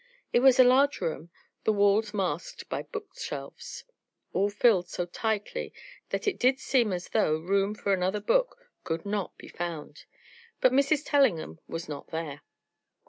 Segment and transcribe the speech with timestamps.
[0.33, 1.29] It was a large room,
[1.63, 3.83] the walls masked by bookshelves,
[4.33, 5.73] all filled so tightly
[6.09, 10.05] that it did seem as though room for another book could not be found.
[10.59, 11.03] But Mrs.
[11.05, 12.41] Tellingham was not there.